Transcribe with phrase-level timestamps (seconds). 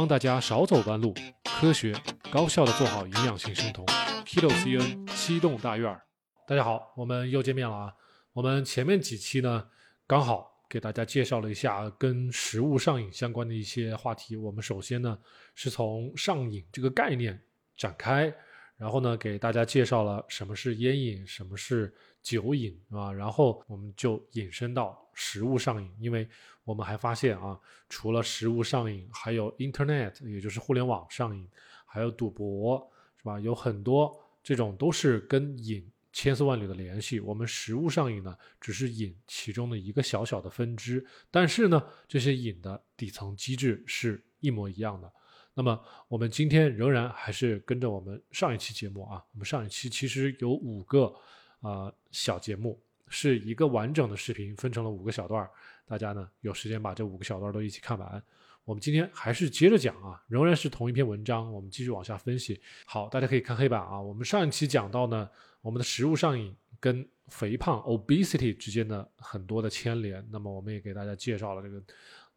[0.00, 1.12] 帮大家少走弯路，
[1.44, 1.94] 科学
[2.32, 3.84] 高效的做好营养性生酮。
[4.24, 6.00] Kilo CN 七栋大院儿，
[6.48, 7.94] 大家好，我们又见面了啊！
[8.32, 9.68] 我们前面几期呢，
[10.06, 14.36] 刚好给大家介绍了一下跟食物上瘾相关的一些话题。
[14.36, 15.18] 我们首先呢，
[15.54, 17.38] 是从上瘾这个概念
[17.76, 18.32] 展开，
[18.78, 26.26] 然后呢，给大家介绍了什么是烟瘾，什么是酒瘾啊，然后我们就引申到食物上瘾，因为
[26.64, 27.60] 我们还发现啊，
[27.90, 31.46] 除了食物上瘾，还有 Internet，也就是互联网上瘾，
[31.84, 33.38] 还有赌博，是吧？
[33.38, 37.20] 有很多这种都是跟瘾千丝万缕的联系。
[37.20, 45.12] 我们食物上瘾呢，只是瘾其中的一个小小的分支，但是呢，这些瘾的底层机制是一模一样的。
[45.52, 45.78] 那么
[46.08, 51.14] 我们今天仍然还是跟着我们上一期节目啊，我们上一期其实有五个
[51.60, 55.50] 啊小节目，是一个完整的视频，分成了五个小段儿。
[55.84, 58.22] 大家呢有时间把这五个小段都一起看完。
[58.64, 62.60] 我们今天还是接着讲啊，仍然是同一篇文章，我们继续往下分析。
[62.86, 64.00] 好，大家可以看黑板啊。
[64.00, 65.28] 我们上一期讲到呢，
[65.60, 70.24] 我们的食物上瘾跟肥胖 （obesity） 之间的很多的牵连。
[70.30, 71.82] 那么我们也给大家介绍了这个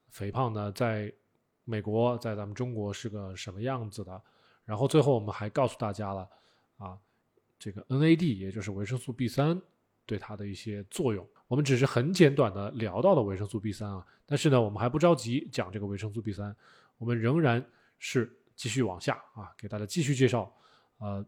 [0.09, 1.13] 肥胖呢，在
[1.65, 4.19] 美国，在咱们中国是个什么样子的。
[4.65, 6.27] 然后最后我们还告诉大家了
[6.77, 6.97] 啊，
[7.59, 9.61] 这个 NAD 也就是维生素 B 三
[10.05, 11.27] 对它的一些作用。
[11.47, 16.55] 我们只是很简短的聊到了维生素 B 三啊，但是呢，我们还不着急讲这个维生素 B 三，
[16.97, 17.63] 我们仍然
[17.99, 20.51] 是继续往下啊，给大家继续介绍，
[20.97, 21.23] 呃，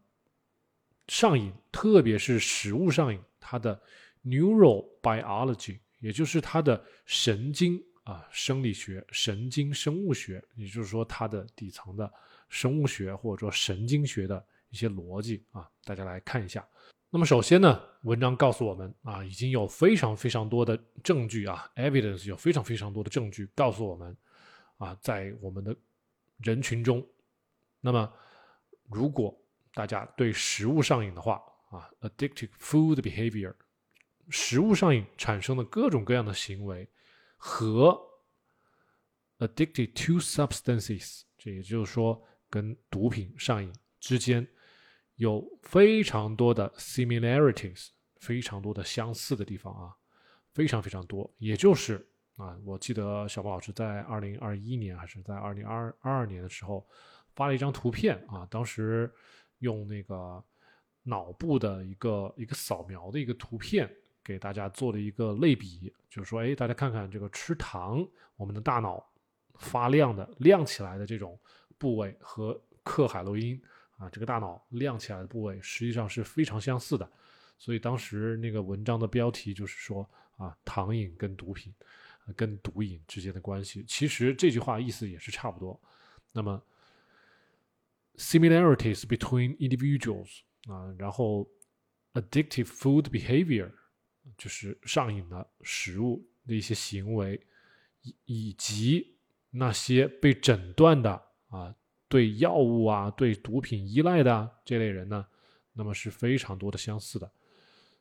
[1.07, 3.79] 上瘾，特别是食物上瘾，它的
[4.23, 12.11] neurobiology，也就是它的神经啊生理学、神经生物学，也就是说它的底层的
[12.49, 16.67] 生物学或者说神经学的一些逻辑啊，大家来看一下。
[17.15, 24.17] 那么首先呢，文章告诉我们啊，已经有非常非常多的证据啊，evidence 有非常非常多的证据告诉我们
[24.79, 25.73] 啊，在我们的
[26.39, 27.01] 人群中，
[27.79, 28.11] 那么
[28.89, 29.33] 如果
[29.73, 33.55] 大家对食物上瘾的话啊，addictive food behavior，
[34.27, 36.85] 食物上瘾产生的各种各样的行为
[37.37, 37.97] 和
[39.39, 44.45] addicted to substances，这也就是说跟毒品上瘾之间。
[45.15, 49.95] 有非常多的 similarities，非常多的相似的地方啊，
[50.53, 51.31] 非常非常多。
[51.37, 52.05] 也就是
[52.35, 56.85] 啊，我记得小波老师在二零二一年还是在二零二二年的时候
[57.33, 59.09] 发了一张图片啊，当时
[59.59, 60.43] 用那个
[61.03, 63.89] 脑部的一个一个扫描的一个图片
[64.21, 68.05] 给大家做了一个类比，就是说，哎，大家看看这个吃糖，
[68.35, 69.01] 我们的大脑
[69.59, 71.39] 发亮的亮起来的这种
[71.77, 73.61] 部位和克海洛因。
[73.97, 77.09] 啊，这个大脑亮起来的部位实际上是非常相似的，
[77.57, 81.73] 所以当时那个文章的标题就是说啊，糖瘾跟毒品、
[82.35, 83.85] 跟毒瘾之间的关系。
[83.87, 85.79] 其实这句话意思也是差不多。
[86.33, 86.61] 那么
[88.17, 91.49] ，similarities between individuals 啊，然后
[92.13, 93.71] addictive food behavior
[94.37, 97.41] 就是上瘾的食物的一些行为，
[98.01, 99.15] 以以及
[99.51, 101.11] 那些被诊断的
[101.47, 101.73] 啊。
[102.07, 105.25] 对药物啊，对毒品依赖的这类人呢，
[105.73, 107.31] 那么是非常多的相似的，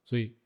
[0.05, 0.37] 所以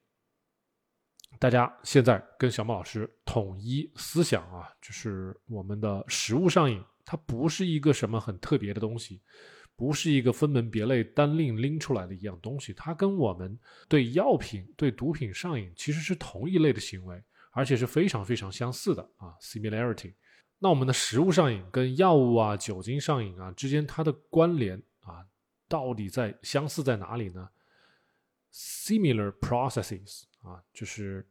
[1.39, 9.21] 大家现在跟小莫老师统一思想啊，就是我们的食物上瘾，它不是一个什么很特别的东西，
[9.77, 13.59] 不是一个分门别类单另拎出来的一样东西，它跟我们
[13.89, 20.15] 对药品、对毒品上瘾其实是同一类的行为，而且是非常非常相似的啊，similarity。
[20.61, 25.25] 那我们的食物上瘾跟药物啊、酒精上瘾啊之间，它的关联啊，
[25.69, 27.49] 到底在相似在哪里呢
[28.53, 31.25] ？Similar processes 啊，就是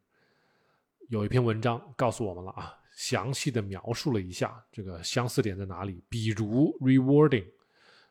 [1.10, 6.02] 有一篇文章告诉我们了啊，详细的描述了一下这个相似点在哪里。
[6.08, 7.48] 比如 rewarding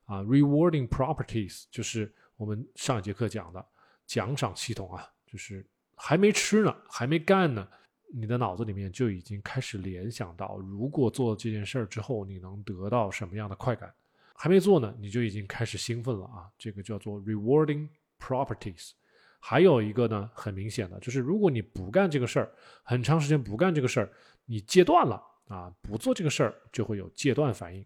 [0.04, 3.65] 啊，rewarding properties 就是我们上一节课讲的
[4.04, 7.66] 奖赏系统啊，就是还没吃呢，还没干呢。
[8.12, 13.93] 你的脑子里面就已经开始联想到，如果做了这件事儿之后，你能得到什么样的快感？
[14.34, 16.51] 还没做呢，你就已经开始兴奋了啊！
[16.59, 17.89] 这个叫做 rewarding
[18.19, 18.92] properties。
[19.41, 22.53] 还有一个呢，很明显的就是，如果你不干这个事儿，
[22.83, 24.13] 很长时间不干这个事儿，
[24.45, 27.84] 你戒断了啊，不做这个事儿就会有戒断反应，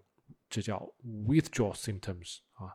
[0.49, 0.79] 这叫
[1.27, 2.75] withdrawal symptoms 啊。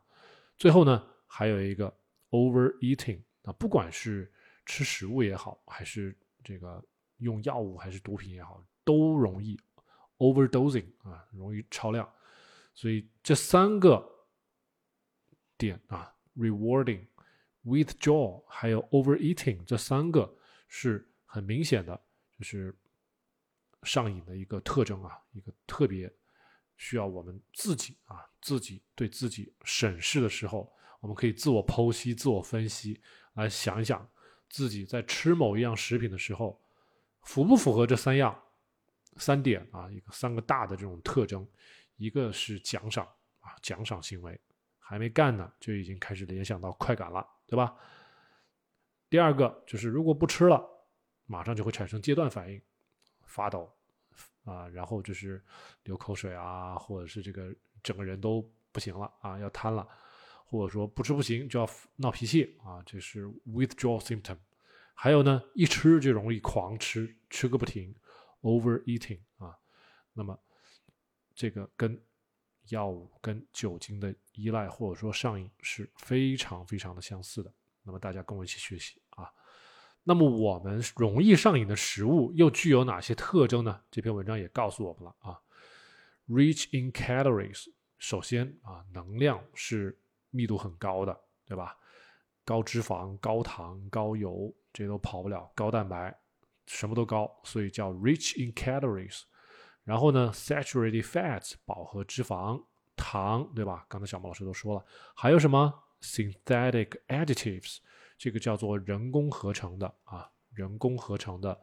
[0.58, 1.94] 最后呢，还有一个
[2.31, 4.31] overeating 啊，不管是
[4.66, 6.84] 吃食物也好，还是这个。
[7.18, 9.60] 用药物还是毒品也好，都容易
[10.18, 12.10] overdosing 啊，容易超量。
[12.74, 14.06] 所以这三个
[15.58, 17.06] 点啊，rewarding、
[17.64, 22.00] withdraw 还有 overeating 这三个是很明显的，
[22.38, 22.78] 就是
[23.84, 26.14] 上瘾的一个特征啊，一个特别
[26.76, 30.70] 需要我们自己啊，自己对自己审视的时候，
[31.00, 33.02] 我们可以自我剖析、自我分析，
[33.36, 34.06] 来想一想
[34.50, 36.62] 自己在吃某一样食品的时候，
[37.25, 38.42] 符不符合这三样、
[39.18, 41.45] 三点啊，一个三个大的这种特征。
[41.98, 43.06] 一个是奖赏
[43.39, 44.39] 啊，奖赏行为
[44.80, 47.75] 还没干呢，就已经开始联想到快感了，对吧？
[49.10, 50.62] 第二个就是如果不吃了，
[51.25, 52.62] 马上就会产生戒断反应，
[53.25, 53.72] 发抖。
[54.44, 55.44] 啊，然后就是
[55.86, 57.51] 流口水啊，或者是这个
[57.81, 59.88] 整个人都不行了啊，要瘫了，
[60.45, 64.38] 或者说不吃不行就要闹脾气啊，这是 withdrawal symptom。
[64.96, 67.94] 还有呢，一吃就容易狂吃，吃个不停
[68.42, 69.56] ，overeating 啊。
[70.14, 70.40] 那么
[71.36, 72.02] 这个跟
[72.70, 77.54] 药物、跟酒精的依赖或者说上瘾是非常非常的相似的。
[77.84, 79.30] 那么大家跟我一起学习啊。
[80.02, 83.82] 那么我们容易上瘾的食物又具有哪些特征呢？
[83.92, 85.40] 这篇文章也告诉我们了啊
[86.28, 90.00] ，rich in calories，首先啊，能量是
[90.30, 91.78] 密度很高的，对吧？
[92.46, 95.52] 高脂肪、高糖、高油，这都跑不了。
[95.56, 96.16] 高蛋白，
[96.68, 99.24] 什么都高，所以叫 rich in calories。
[99.84, 102.64] 然后呢，saturated fats，饱和脂肪，
[102.96, 103.86] 糖，对吧？
[103.90, 107.80] 刚才小毛老师都说了，还有什么 synthetic additives？
[108.18, 111.60] 这个叫做人工合成的啊，人工合成的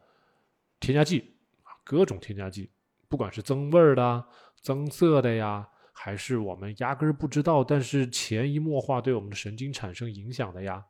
[0.79, 2.69] 添加剂啊，各种添加剂，
[3.09, 4.25] 不管是增味儿的、
[4.61, 10.83] 增色的呀，还是我们压根儿不知道，但是潜移默化对我们的神经产生影响的呀，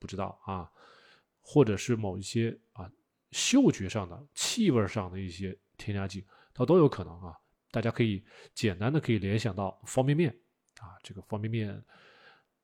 [0.00, 0.68] 不知道啊，
[1.40, 2.90] 或者是某一些啊
[3.30, 7.36] 嗅觉上的、气味上的一些添加剂，它都有可能啊。
[7.70, 8.24] 大家可以
[8.54, 10.30] 简单的可以联想到方便面
[10.80, 11.80] 啊，这个方便面。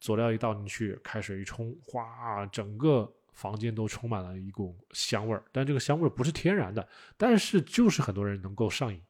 [0.01, 5.45] 佐料一倒进去，开水一冲，哗，整个房间都充满了一股香味儿。
[5.53, 9.01] 但这个香味儿不是天然的，但是就是很多人能够上瘾。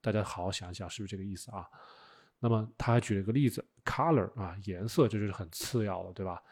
[0.00, 1.68] 大家好好想一想，是不是这个意思啊？
[2.44, 6.42] 那么他还举了一个例子，color 啊，颜色这就是很次要的，对吧？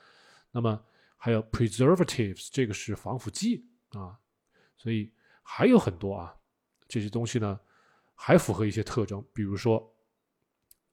[0.50, 0.82] 那么
[1.18, 4.18] 还有 preservatives，这个是防腐剂啊，
[4.78, 5.12] 所以
[5.42, 6.34] 还有很多啊，
[6.88, 7.60] 这些东西呢
[8.14, 9.94] 还符合一些特征，比如说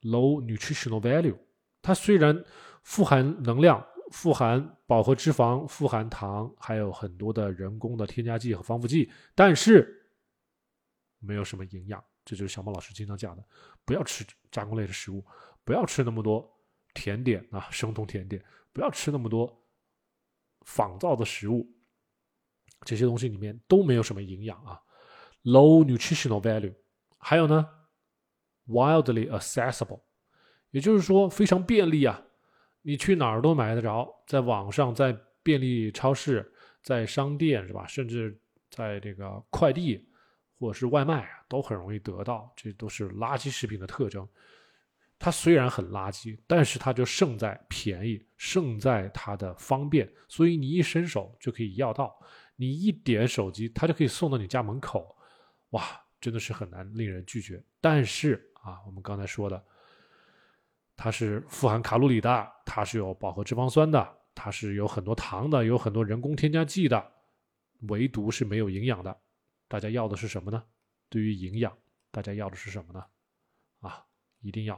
[0.01, 1.37] low nutritional value，
[1.81, 2.43] 它虽然
[2.83, 3.81] 富含能量、
[4.11, 10.11] 富含饱和脂肪、富含糖，还有很多的人工的添加剂和防腐剂，但是
[11.19, 12.03] 没有什么营养。
[12.29, 13.43] 这就是小猫老师经常讲的：
[13.83, 15.25] 不要吃加工类的食物，
[15.63, 16.47] 不要吃那么多
[16.93, 18.39] 甜点啊，生酮甜点，
[18.71, 19.67] 不要吃那么多
[20.61, 21.67] 仿造的食物，
[22.81, 24.79] 这些东西里面都没有什么营养啊
[25.41, 26.75] ，low nutritional value。
[27.17, 27.67] 还有呢
[28.67, 30.01] ，wildly accessible，
[30.69, 32.23] 也就是说非常便利啊。
[32.83, 36.53] 你去哪儿都买得着，在网上，在便利超市，
[36.83, 37.87] 在商店是吧？
[37.87, 38.39] 甚至
[38.69, 40.07] 在这个快递
[40.59, 42.51] 或者是外卖啊都很容易得到。
[42.55, 44.27] 这都是垃圾食品的特征。
[45.17, 50.09] 它虽然很垃圾，但是它就胜在便宜，胜在它的方便。
[50.27, 52.17] 所以你一伸手就可以要到，
[52.55, 55.17] 你一点手机，它就可以送到你家门口。
[55.71, 55.83] 哇，
[56.21, 57.61] 真的是很难令人拒绝。
[57.81, 59.63] 但是啊，我们刚才说的。
[61.01, 67.11] 它是富含卡路里的，它是有饱和脂肪酸的，它是有很多糖的，有很多人工添加剂的，
[67.87, 69.17] 唯独是没有营养的。
[69.69, 70.61] 大家要的是什么呢？
[71.07, 71.77] 对于营养，
[72.11, 73.05] 大家要的是什么呢？
[73.79, 74.05] 啊，
[74.41, 74.75] 一定要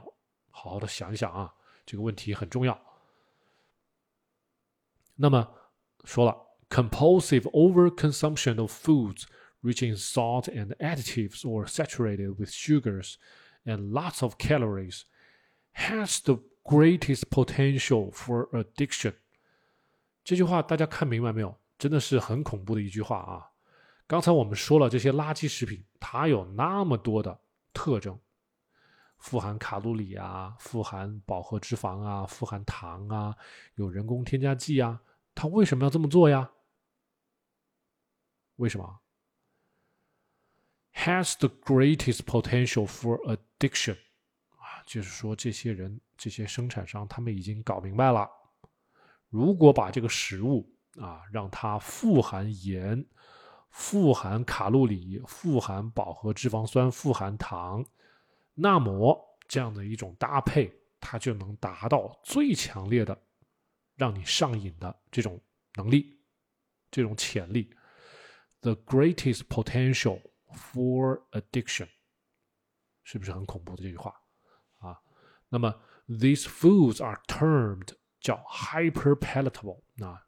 [0.50, 1.52] 好好的想一想啊，
[1.84, 2.80] 这个问题很重要。
[5.16, 5.54] 那么
[6.04, 6.36] 说了
[6.68, 9.24] ，compulsive overconsumption of foods
[9.62, 13.14] rich in salt and additives or saturated with sugars
[13.64, 15.02] and lots of calories。
[15.74, 19.14] Has the greatest potential for addiction。
[20.22, 21.58] 这句话大家看明白没有？
[21.78, 23.51] 真的是很恐怖的一句话啊！
[24.12, 27.40] 刚才我们说了，这些垃圾食品它有那么多的
[27.72, 28.20] 特征，
[29.16, 33.34] 富含卡路里啊，富含饱和脂肪啊，富含糖啊，
[33.76, 35.00] 有人工添加剂啊，
[35.34, 36.50] 它为什么要这么做呀？
[38.56, 39.00] 为什么
[40.92, 43.96] ？Has the greatest potential for addiction
[44.58, 44.84] 啊。
[44.84, 48.28] 就是说，这些人、这些生产商，他们已经搞明白了，
[49.30, 53.02] 如果把这个食物啊，让它富含盐、
[53.72, 57.84] 富含卡路里、富含饱和脂肪酸、富含糖，
[58.54, 63.18] 那么这样的一种搭配，它就能达到最强烈的
[63.96, 65.40] 让你上瘾的这种
[65.74, 66.20] 能力、
[66.90, 67.74] 这种潜力。
[68.60, 70.20] The greatest potential
[70.54, 71.88] for addiction，
[73.02, 74.14] 是不是很恐怖的这句话
[74.78, 75.00] 啊？
[75.48, 80.26] 那么，these foods are termed 叫 hyper palatable 啊，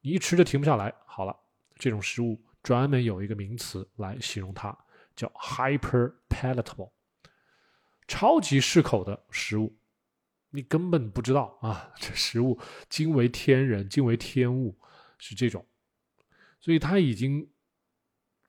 [0.00, 0.94] 你一吃就停不下来。
[1.04, 1.36] 好了，
[1.74, 4.76] 这种食物专门有一个名词来形容它，
[5.16, 6.90] 叫 hyper palatable。
[8.06, 9.76] 超级适口的食物，
[10.50, 14.76] 你根本不知道啊， 这食物惊为天人，惊为天物，
[15.18, 15.64] 是这种。
[16.60, 17.48] 所以他已经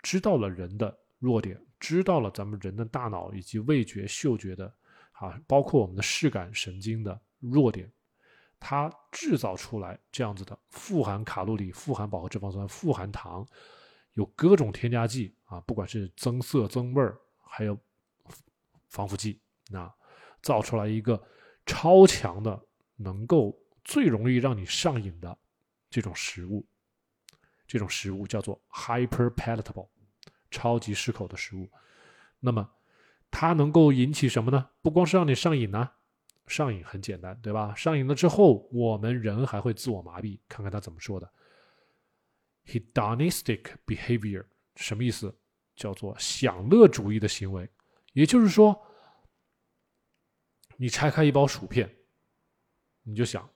[0.02, 4.74] 知道了人的弱点，知道了咱们人的大脑以及味觉、嗅觉的
[5.12, 7.90] 啊，包括我们的视感神经的弱点，
[8.60, 13.48] 它制造出来这样子的富含卡路里、富含饱和脂肪酸、富含糖，
[14.14, 17.78] 有各种添加剂啊，不管是增色、增味儿，还有
[18.90, 19.40] 防腐剂，
[19.70, 19.92] 那
[20.42, 21.22] 造出来一个
[21.66, 22.60] 超强的，
[22.96, 25.38] 能够最容易让你上瘾的
[25.90, 26.66] 这种食物。
[27.68, 29.88] 这种食物叫做 hyper palatable，
[30.50, 31.70] 超级适口的食物。
[32.42, 32.70] 那么
[33.30, 34.70] 它能够引起什么呢？
[34.82, 35.90] 不光是让你上瘾呢，
[36.48, 37.74] 上瘾很简单，对吧？
[37.76, 40.38] 上瘾了之后，我们人还会自我麻痹。
[40.50, 41.32] 看看他怎么说的
[42.66, 45.36] ：hedonistic behavior 什么意思？
[45.76, 47.70] 叫做享乐主义的行为。
[48.14, 48.80] 也就是说，
[50.78, 51.90] 你拆开一包薯片，
[53.04, 53.50] 你就想，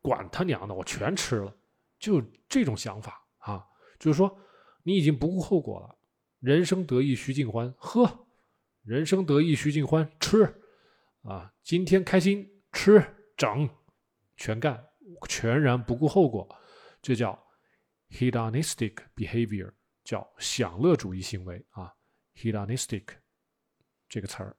[0.00, 1.54] 管他娘的，我全吃了。
[1.98, 3.66] 就这种想法啊，
[3.98, 4.38] 就是说
[4.82, 5.96] 你已经不顾后果了。
[6.40, 8.04] 人生得意须尽欢，喝；
[8.82, 10.62] 人生得意须尽欢，吃。
[11.22, 13.02] 啊，今天开心吃
[13.36, 13.68] 整，
[14.36, 14.86] 全干，
[15.28, 16.48] 全然不顾后果，
[17.02, 17.45] 这叫
[18.10, 19.72] hedonistic behavior，
[20.04, 21.94] 叫享乐主义行为啊。
[22.34, 23.04] hedonistic
[24.08, 24.56] 这个词儿，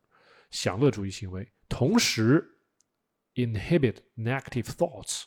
[0.50, 2.60] 享乐主义行为，同时
[3.36, 5.26] inhibit negative thoughts。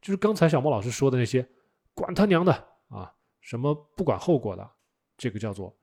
[0.00, 1.48] 就是刚才小莫老师说的那些，
[1.94, 2.52] 管他娘的
[2.88, 4.70] 啊，什么不管后果的，
[5.16, 5.78] 这个叫做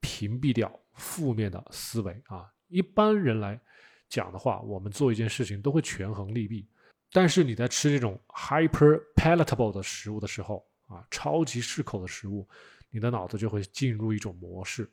[0.00, 2.52] 屏蔽掉负面的思维啊。
[2.68, 3.60] 一般人来
[4.08, 6.68] 讲的话，我们做一件事情都会权衡利弊，
[7.12, 12.48] 但是你在吃这种 hyper palatable 的食物的时候啊，超级适口的食物，
[12.90, 14.90] 你的脑子就会进入一种模式，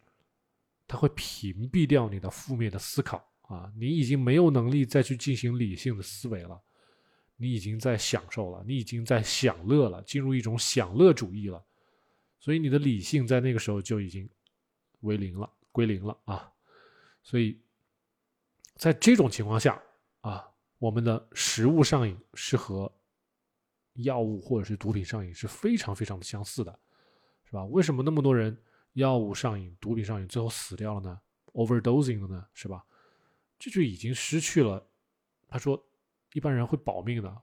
[0.87, 6.61] 它会屏蔽掉你的负面的思考啊，你已经没有能力再去进行理性的思维了。
[7.41, 11.63] 你已经在享受了，你已经在享乐了，进入一种享乐主义了，
[12.37, 14.29] 所以你的理性在那个时候就已经
[14.99, 16.51] 为零了，归零了啊！
[17.23, 17.57] 所以
[18.75, 19.81] 在这种情况下，
[20.79, 22.91] 我们的食物上瘾是和
[23.93, 26.79] 药物或者是毒品上瘾是非常非常的相似的，
[27.45, 27.63] 是吧？
[27.65, 28.57] 为什么那么多人
[28.93, 31.19] 药物上瘾、毒品上瘾最后死掉了呢
[31.53, 32.47] ？overdosing 了呢？
[32.53, 32.83] 是吧？
[33.59, 34.83] 这就已经失去了。
[35.47, 35.85] 他说。
[36.33, 37.41] 一般人会保命的，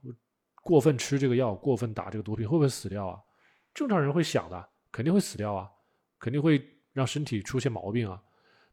[0.63, 3.21] 过分吃这个药，过分打这个毒品，会不会死掉啊？
[3.75, 5.69] 正常人会想的，肯定会死掉啊，
[6.17, 8.23] 肯定会让身体出现毛病啊。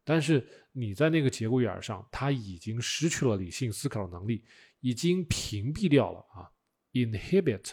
[0.04, 4.44] 但是你在那个节骨眼上，他已经失去了理性思考的能力，
[4.82, 6.50] 已经屏蔽掉了啊
[6.92, 7.72] ，inhibit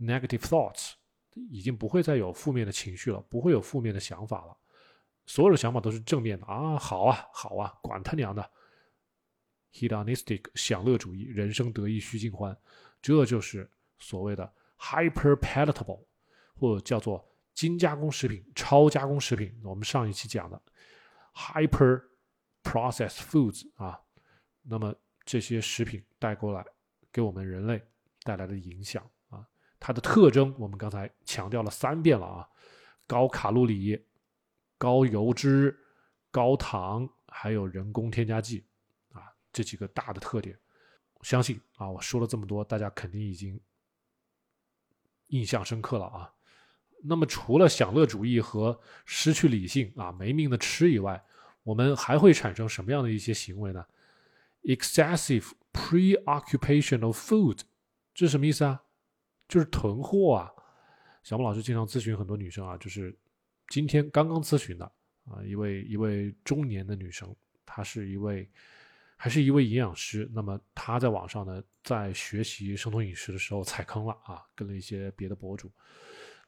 [0.00, 0.92] negative thoughts，
[1.50, 4.56] 已经不会再有负面的情绪了，不会有负面的想法了，
[5.26, 8.50] 所有的想法都是正面的啊，好啊，好啊，管他娘的。
[9.72, 12.56] hedonistic 享乐主义，人生得意须尽欢，
[13.02, 13.68] 这就是
[13.98, 16.04] 所谓的 hyper palatable，
[16.54, 19.52] 或者叫做精加工食品、超加工食品。
[19.64, 20.62] 我们上一期讲的
[21.34, 22.02] hyper
[22.62, 24.00] processed foods 啊，
[24.62, 26.64] 那么这些食品带过来
[27.12, 27.82] 给我们人类
[28.22, 29.46] 带来的影响啊，
[29.78, 32.48] 它的特征我们刚才强调了三遍了啊，
[33.06, 34.06] 高卡路里、
[34.78, 35.76] 高油脂、
[36.30, 38.66] 高糖，还有人工添加剂
[39.12, 39.30] 啊。
[39.52, 40.58] 这几个大的特点，
[41.22, 43.60] 相信啊，我说了这么多，大家肯定已经
[45.28, 46.33] 印象深刻了啊。
[47.06, 51.22] 那么，除了享乐主义和失去理性啊、没命的吃以外，
[51.62, 53.84] 我们还会产生什么样的一些行为呢
[54.62, 57.60] ？Excessive preoccupation of food，
[58.14, 58.82] 这是什么意思啊？
[59.48, 60.50] 就是囤货啊。
[61.22, 63.14] 小木老师经常咨询很多女生啊，就是
[63.68, 64.84] 今天刚刚咨询的
[65.26, 67.34] 啊，一位一位中年的女生，
[67.64, 68.48] 她是一位。
[69.16, 75.70] 还是一位营养师，那么她在网上呢，在学习生酮饮食的时候踩坑了啊，跟了一些别的博主，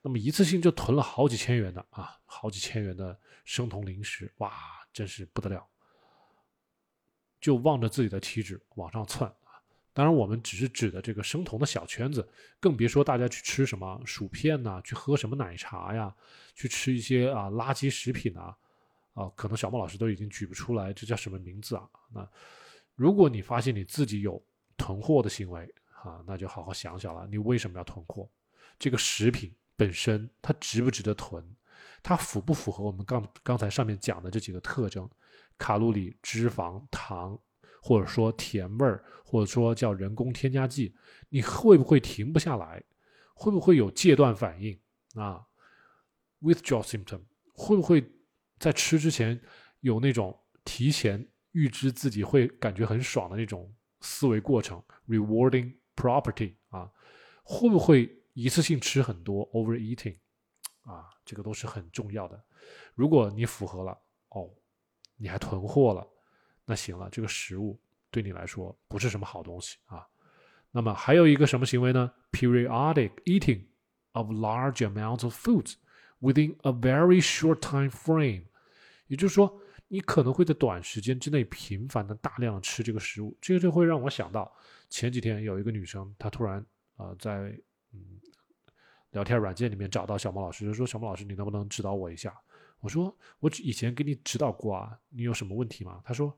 [0.07, 4.53] 那么一次性就囤了好几千元的啊，好几千元的生酮零食，哇，
[4.93, 5.67] 真是不得了，
[7.41, 9.59] 就望着自己的体脂往上窜啊。
[9.93, 12.25] 当然，我们只是指的这个生酮的小圈子，
[12.61, 16.15] 更别说大家去吃什么薯片呐，去喝什么奶茶呀，
[16.55, 18.57] 去吃一些啊垃圾食品啊。
[19.15, 21.91] 啊，可能小莫老师都已经举不出来，这叫什么名字啊？
[22.15, 22.31] 那
[22.95, 24.41] 如果你发现你自己有
[24.77, 25.69] 囤货的行为，
[26.05, 28.31] 啊，那就好好想想了，你为什么要囤货？
[28.79, 31.45] 这个食品本身它值不值得囤？
[32.03, 35.09] 它符不符合我们刚刚才上面讲的这几个特征？
[35.59, 37.39] 卡路里、脂肪、糖，
[37.81, 40.95] 或者说甜味儿，或者说叫人工添加剂，
[41.29, 42.83] 你会不会停不下来？
[43.35, 44.79] 会不会有戒断反应
[45.15, 45.47] 啊
[46.41, 47.21] ？withdraw symptom
[47.53, 48.05] 会不会？
[48.59, 49.39] 在吃之前
[49.81, 56.91] 有那种提前预知自己会感觉很爽的那种思维过程，rewarding property 啊，
[57.43, 60.19] 会不会一次性吃很多 overeating
[60.83, 62.39] 啊，这个都是很重要的。
[62.95, 64.51] 如果你符合了，哦，
[65.17, 66.07] 你还囤货了，
[66.67, 70.07] 那行了，这个食物对你来说不是什么好东西啊。
[70.71, 73.65] 那么还有一个什么行为呢？periodic eating
[74.13, 75.77] of large amounts of foods
[76.21, 78.45] within a very short time frame，
[79.07, 84.55] 也就是说，你可能会在短时间之内频繁的大量吃这个食物，这个就会让我想到
[84.91, 86.63] 前几天有一个女生，她突然
[86.97, 87.59] 啊在
[89.11, 92.39] 聊天软件里面找到小莫老师，就说：“小莫老师，你能不能指导我一下？”
[92.81, 96.37] 我说：“我以前给你指导过啊，你有什么问题吗？”他说：“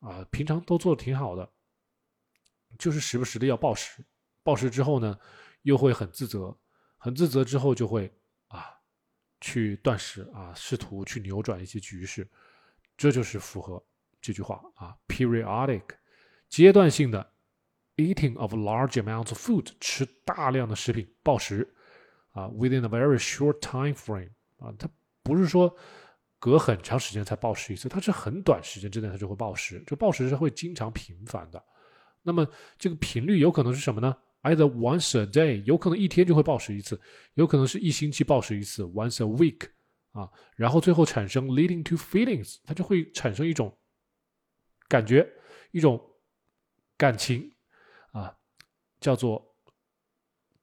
[0.00, 1.48] 啊，平常都做的挺好的。”
[2.78, 4.04] 就是时不时的要暴食，
[4.42, 5.18] 暴食之后呢，
[5.62, 6.56] 又会很自责，
[6.96, 8.12] 很自责之后就会
[8.48, 8.78] 啊，
[9.40, 12.28] 去断食啊，试图去扭转一些局势，
[12.96, 13.82] 这就是符合
[14.20, 15.84] 这句话啊，periodic，
[16.48, 17.32] 阶段性的
[17.98, 21.68] eating of large amounts of food，吃大量的食品，暴食
[22.30, 24.88] 啊，within a very short time frame 啊，它
[25.22, 25.76] 不是说
[26.38, 31.62] 隔很长时间才暴食一次，它是很短时间之内它就会暴食，这暴食是会经常频繁的。
[32.22, 32.46] 那么
[32.78, 37.00] 这个频率有可能是什么呢？Either once a day，有可能一天就会暴食一次，
[37.34, 39.68] 有可能是一星期暴食一次，once a week，
[40.12, 43.76] 啊，然后最后产生 leading to feelings，它就会产生一种
[44.88, 45.28] 感觉，
[45.72, 46.00] 一种
[46.96, 47.50] 感情，
[49.00, 49.54] 叫做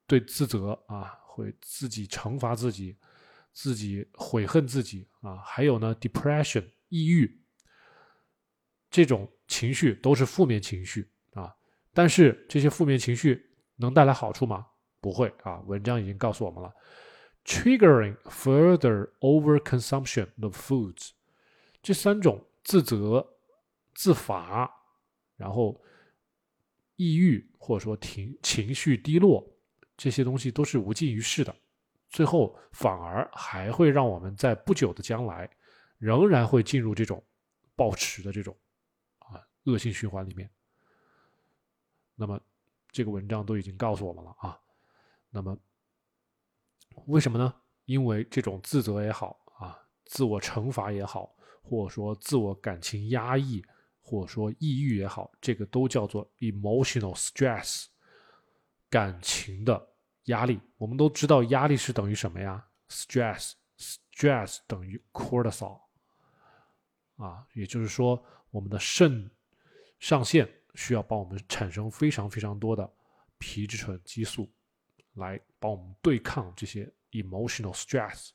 [0.07, 2.97] 对自责啊，会自己惩罚自己，
[3.51, 7.41] 自己悔恨自己啊，还有呢，depression，抑郁，
[8.89, 11.55] 这种情绪都是负面情绪啊。
[11.93, 14.67] 但是这些负面情绪能带来好处吗？
[15.01, 15.59] 不会啊！
[15.67, 16.73] 文章已经告诉我们了
[17.45, 21.11] ，triggering further overconsumption of foods，
[21.83, 23.37] 这三种自责、
[23.93, 24.67] 自罚，
[25.35, 25.79] 然后
[26.95, 29.45] 抑郁或者说情情绪低落，
[29.97, 31.55] 这些东西都是无济于事的，
[32.09, 35.49] 最后反而还会让我们在不久的将来
[35.97, 37.23] 仍然会进入这种
[37.75, 38.55] 暴食的这种
[39.19, 40.49] 啊恶性循环里面。
[42.15, 42.39] 那么，
[42.91, 44.57] 这个文章都已经告诉我们了啊。
[45.29, 45.57] 那么，
[47.07, 47.53] 为什么呢？
[47.83, 53.61] 因为这种自责也好啊，自我惩罚也好，或者说自我感情压抑，
[54.05, 57.85] 或者说抑郁也好，这个都叫做 emotional stress，
[58.89, 59.89] 感情的
[60.25, 60.59] 压力。
[60.77, 65.81] 我们都知道，压力是等于什么呀？stress，stress 等于 cortisol，
[67.17, 69.31] 啊，也就是说，我们的肾
[69.99, 70.47] 上腺。
[70.77, 72.93] 需要帮我们产生非常非常多的
[73.37, 74.51] 皮质醇激素，
[75.13, 78.31] 来帮我们对抗这些 emotional stress，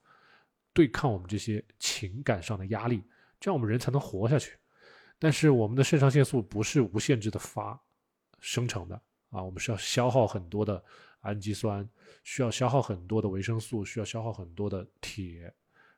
[0.72, 3.02] 对抗我们这些情感上的压力，
[3.38, 4.56] 这样我们人才能活下去。
[5.20, 7.80] 但是我们的肾上腺素不是无限制的发
[8.40, 10.82] 生成的啊，我们是要消耗很多的
[11.20, 11.88] 氨基酸，
[12.24, 15.54] 需要消耗很多的维生素，需要消耗很多的铁，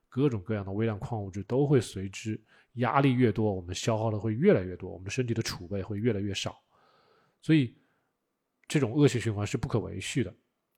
[0.09, 2.39] 各种各样的微量矿物质都会随之。
[2.77, 6.59] 压力越多，我们消耗的会越来越多，我们身体的储备会越来越少，
[7.43, 7.77] 所以
[8.67, 10.35] 这种恶性循环是不可维续的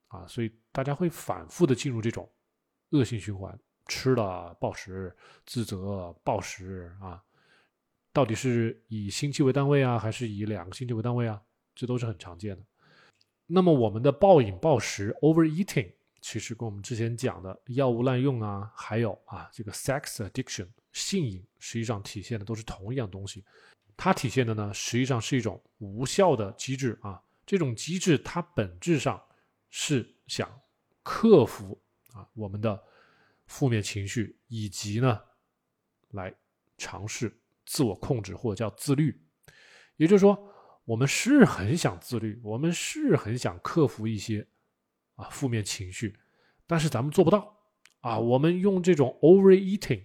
[0.09, 0.27] 啊！
[0.27, 2.29] 所以大家会反复的进入这种
[2.91, 7.23] 恶性循环，吃了暴食、自责、暴食啊，
[8.15, 11.43] 到底是以星期为单位啊，还是以两个星期为单位啊？
[11.75, 12.63] 这都是很常见的。
[13.45, 20.69] 那么我们的暴饮暴食 （overeating） 其实跟我们之前讲的药物滥用啊，还有啊这个 sex addiction。
[20.93, 23.45] 性瘾实际上体现的都是同一样东西，
[23.97, 27.21] 它体现的呢实际上是一种无效的机制啊。
[27.45, 29.21] 这种机制它本质上
[29.71, 30.49] 是想
[31.03, 31.77] 克服
[32.13, 32.81] 啊我们的
[33.47, 35.21] 负面情绪，以及呢
[36.13, 36.33] 来
[36.79, 39.21] 尝试自我控制或者叫自律。
[39.97, 40.39] 也就是说，
[40.85, 44.47] 我们是很想自律，我们是很想克服一些
[45.17, 46.19] 啊负面情绪，
[46.67, 47.57] 但是咱们做不到
[48.01, 48.19] 啊。
[48.19, 50.05] 我们用这种 overeating。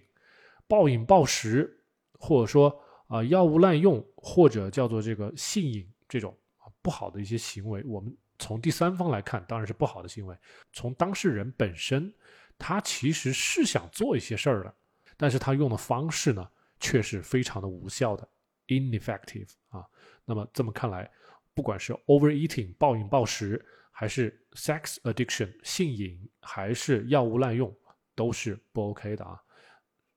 [0.68, 10.36] 暴饮暴食，或者说啊药物滥用，或者叫做这个性瘾这种啊不好的一些行为，我们从第三方来看当然是不好的行为。
[10.72, 12.14] 从当事人本身，
[12.56, 14.72] 他其实是想做一些事儿的，
[15.16, 16.48] 但是他用的方式呢，
[16.80, 18.28] 却是非常的无效的
[18.66, 19.86] ，ineffective 啊。
[20.24, 21.08] 那么这么看来，
[21.54, 27.72] 不管是 overeating 暴饮暴食，还是 sex addiction 性瘾，还是药物滥用，
[28.14, 29.40] 都是不 OK 的啊。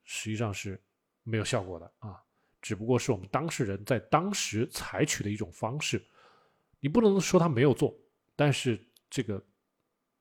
[0.03, 0.81] 实际上是
[1.23, 2.21] 没有效果的啊，
[2.61, 6.03] 只不过是我们当事人在当时采取的一种方式。
[6.79, 7.97] 你不能说他没有做，
[8.35, 8.77] 但是
[9.09, 9.41] 这个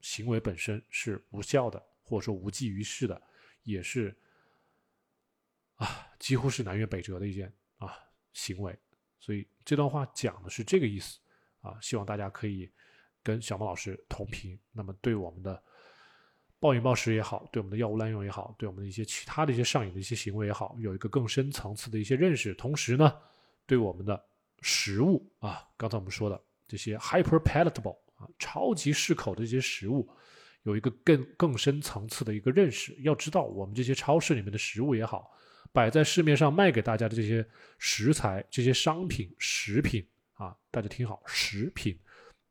[0.01, 3.21] 行为本身是无效的，或者说无济于事的，
[3.65, 4.17] 也是
[5.77, 7.95] 啊，几乎是南辕北辙的一件啊
[8.33, 8.77] 行为。
[9.19, 11.19] 所以这段话讲的是这个意思
[11.61, 12.69] 啊，希望大家可以
[13.23, 14.59] 跟小孟老师同频。
[14.73, 15.63] 那么对我们的
[16.59, 22.53] 暴饮暴食也好，对我们的药物滥用也好，对我们的一些其他的一些上瘾的一些行为也好，有一个更深层次的一些认识。
[22.55, 23.17] 同时呢，
[23.65, 24.21] 对我们的
[24.61, 30.09] 食物啊，刚才我们说的这些 hyper palatable 啊，超级适口的这些食物，
[30.65, 32.93] 有一个更更深层次的一个认识。
[33.03, 35.33] 要知道，我们这些超市里面的食物也好。
[35.73, 37.47] 摆在市面上卖给大家的这些
[37.79, 41.99] 食材、这些商品、食品啊，大家听好，食品、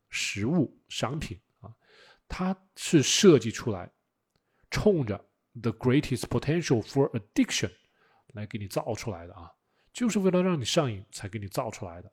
[0.10, 1.72] 食物、商品啊，
[2.28, 3.92] 它是设计出来，
[4.72, 5.24] 冲着
[5.62, 7.72] the greatest potential for addiction
[8.34, 9.52] 来给你造出来的啊，
[9.94, 12.12] 就是为了让你上瘾才给你造出来的，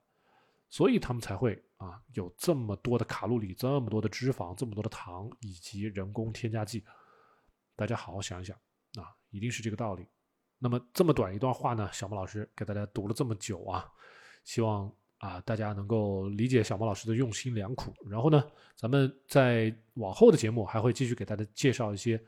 [0.69, 6.85] 所以他们才会啊有这么多的卡路里、这么多的脂肪、这么多的糖以及人工添加剂，
[7.75, 8.55] 大家好好想一想
[8.99, 10.05] 啊，一定是这个道理。
[10.61, 13.89] 那么这么短一段话呢，小莫老师给大家读了这么久啊，
[14.43, 17.93] 希望啊大家能够理解小莫老师的用心良苦。
[18.09, 18.43] 然后呢，
[18.75, 22.21] 咱们在往后的节目还会继续给大家介绍一些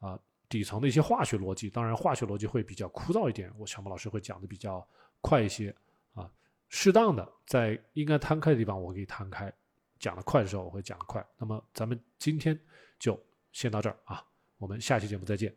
[0.00, 1.70] 啊底层的一些化学逻辑。
[1.70, 4.84] 当然，化学逻辑会比较枯燥一点，我小莫老师会讲的比较
[5.20, 5.72] 快一些
[6.14, 6.28] 啊。
[6.68, 9.48] 适当的在应该摊开的地方，我可以摊开；
[10.00, 11.24] 讲的快的时候，我会讲的快。
[11.36, 12.58] 那么咱们今天
[12.98, 13.16] 就
[13.52, 14.24] 先到这儿啊，
[14.58, 15.54] 我们下期节目再见。